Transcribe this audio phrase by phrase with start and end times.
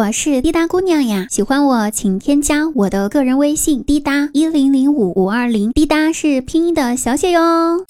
[0.00, 7.84] 我是滴答姑娘呀，喜欢我请添加我的个人微信滴答一零零五五二零，滴答是拼音的小写哟。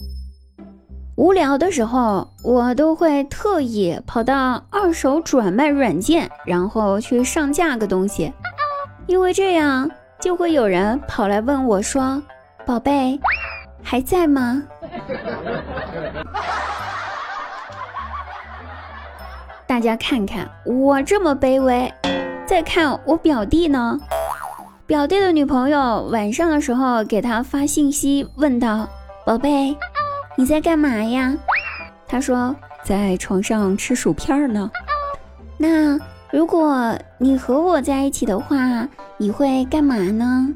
[1.15, 8.33] 无聊的时候，我都会特意跑到二手转卖软件，然后去上架个东西，
[9.07, 9.89] 因为这样
[10.21, 12.21] 就会有人跑来问我说
[12.67, 13.21] ：“宝贝，
[13.85, 14.61] 还在吗？”
[19.71, 21.95] 大家看看我这么卑微，
[22.45, 23.97] 再看我表弟呢。
[24.85, 28.89] 表弟的女朋友晚上的时候给他发信息，问道
[29.25, 29.77] ：“宝贝，
[30.35, 31.33] 你在干嘛呀？”
[32.09, 34.69] 他说：“在床上吃薯片呢。”
[35.57, 35.97] 那
[36.33, 40.49] 如果你和我在一起的话，你会干嘛呢？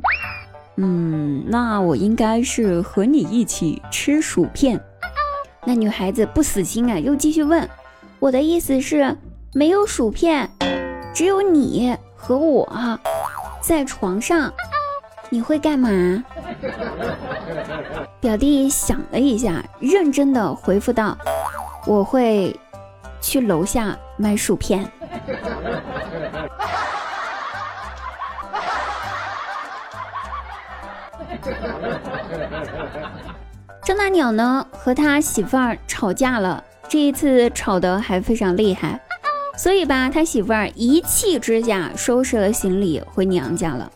[0.74, 4.80] 嗯，那我应该是和你一起吃薯片。
[5.64, 7.64] 那女孩子不死心啊，又继续问。
[8.20, 9.14] 我的意思是，
[9.52, 10.48] 没有薯片，
[11.12, 12.98] 只有你和我
[13.60, 14.52] 在床上，
[15.28, 15.90] 你会干嘛？
[18.20, 21.16] 表弟想了一下，认真的回复道
[21.86, 22.58] ：“我会
[23.20, 24.90] 去楼下买薯片。
[33.84, 36.64] ”张大鸟呢，和他媳妇儿吵架了。
[36.88, 39.00] 这一次吵得还非常厉害，
[39.56, 43.90] 所以吧，他媳妇儿一气之下收拾了行李回娘家了。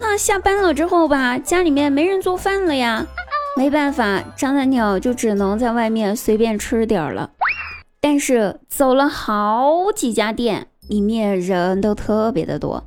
[0.00, 3.04] 那下班了之后吧，家里面没人做饭了呀，
[3.56, 7.30] 没办法，张大鸟就只能在外面随便吃点了。
[8.00, 12.82] 但是走了好几家店，里面人都特别的多。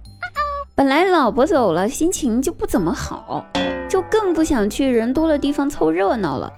[0.73, 3.45] 本来老婆走了，心情就不怎么好，
[3.89, 6.51] 就更不想去人多的地方凑热闹了。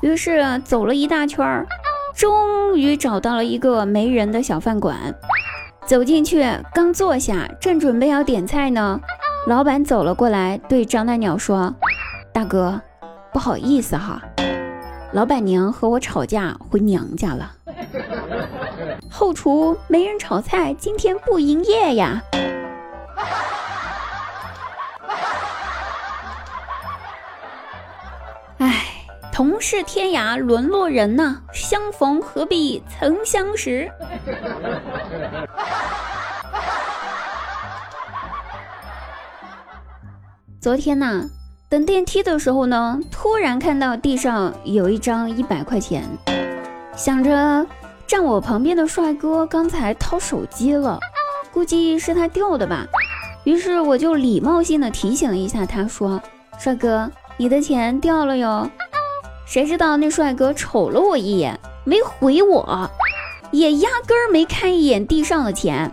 [0.00, 1.66] 于是走了一大圈儿，
[2.14, 4.96] 终于找到了一个没人的小饭馆。
[5.86, 9.00] 走进去，刚坐下，正准备要点菜呢，
[9.46, 11.74] 老板走了过来，对张大鸟说
[12.32, 12.80] ：“大哥，
[13.32, 14.22] 不好意思哈，
[15.12, 17.50] 老板娘和我吵架回娘家了，
[19.10, 22.22] 后厨没人炒菜，今天不营业呀。”
[29.38, 33.88] 同是天涯沦落人呐，相逢何必曾相识。
[40.60, 41.30] 昨天呢，
[41.68, 46.02] 等电梯的时候呢，突然看到地上有一张一百块钱，
[46.96, 47.64] 想着
[48.08, 50.98] 站我旁边的帅哥刚才掏手机了，
[51.52, 52.84] 估计是他掉的吧。
[53.44, 56.20] 于是我就礼貌性的提醒一下他，说
[56.58, 58.68] ：“帅哥，你的钱掉了哟。”
[59.48, 62.90] 谁知道那帅哥瞅了我一眼，没回我，
[63.50, 65.90] 也压根儿没看一眼地上的钱，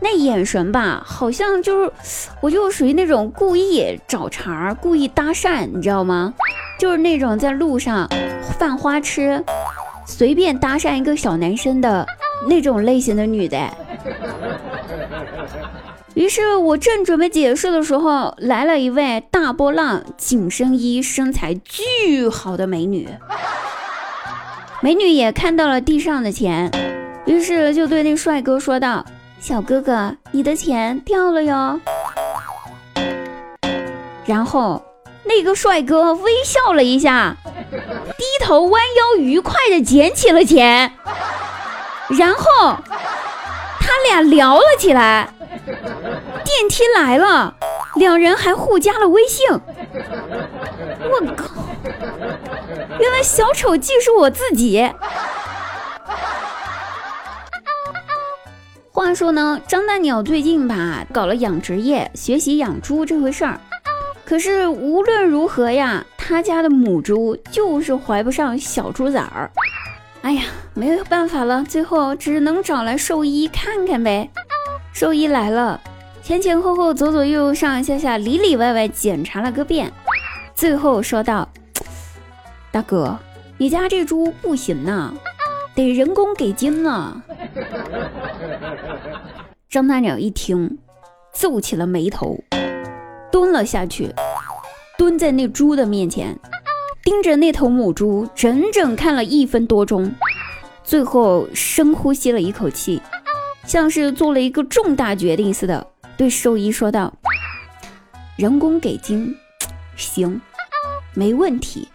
[0.00, 6.32] 那眼神吧，好像就是，我就属于那种故意找茬、故意搭讪，你知道吗？
[6.78, 8.08] 就是那种在路上
[8.56, 9.44] 犯花痴，
[10.06, 12.06] 随便搭讪一个小男生的
[12.48, 13.58] 那种类型的女的。
[16.14, 23.08] 于是我正准备解释的时候，来了一位大波浪紧身衣、身材巨好的美女。
[24.80, 26.70] 美女也看到了地上的钱，
[27.26, 29.04] 于是就对那帅哥说道
[29.40, 31.80] ：“小哥哥，你的钱掉了哟。”
[34.24, 34.80] 然后
[35.24, 37.36] 那个帅哥微笑了一下，
[37.72, 38.82] 低头弯
[39.16, 40.92] 腰，愉快地捡起了钱，
[42.10, 42.76] 然后
[43.80, 45.28] 他俩聊了起来。
[46.56, 47.56] 电梯来了，
[47.96, 49.44] 两人还互加了微信。
[49.50, 49.60] 我
[51.36, 51.50] 靠！
[53.00, 54.88] 原来小丑竟是我自己。
[58.92, 63.58] 话说呢，张大鸟最近吧搞了养殖业，学习养猪这回事儿。
[64.24, 69.50] 可是无论如何呀，他家的母猪就是怀不上小猪崽儿。
[70.22, 74.30] 哎呀，没有办法了，最后只能找来兽医看看呗。
[74.92, 75.80] 兽医来了。
[76.24, 79.92] 前前后后、左左右右、上上下下、里里外外检查了个遍，
[80.54, 81.46] 最后说道
[82.72, 83.18] ：“大哥，
[83.58, 85.12] 你家这猪不行呐，
[85.74, 87.22] 得人工给精呢。”
[89.68, 90.78] 张大鸟一听，
[91.34, 92.42] 皱起了眉头，
[93.30, 94.10] 蹲了下去，
[94.96, 96.34] 蹲在那猪的面前，
[97.04, 100.10] 盯着那头母猪整整看了一分多钟，
[100.82, 103.02] 最后深呼吸了一口气，
[103.66, 105.86] 像是做了一个重大决定似的。
[106.16, 107.12] 对兽医说道
[108.36, 109.36] ：“人工给精，
[109.96, 110.40] 行，
[111.12, 111.88] 没问题。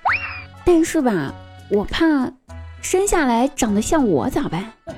[0.65, 1.33] 但是吧，
[1.69, 2.31] 我怕
[2.81, 4.65] 生下来长得像我咋办？”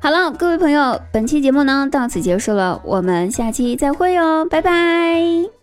[0.00, 5.54] 好了，各位朋友，本期节目呢到此结束了，我们下期再会哟，拜拜。